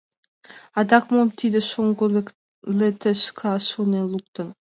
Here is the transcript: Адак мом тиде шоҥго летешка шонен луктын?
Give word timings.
Адак 0.79 1.05
мом 1.13 1.29
тиде 1.39 1.59
шоҥго 1.71 2.05
летешка 2.79 3.53
шонен 3.71 4.05
луктын? 4.13 4.47